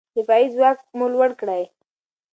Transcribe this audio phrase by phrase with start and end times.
[0.15, 1.63] دفاعي ځواک مو لوړ کړئ.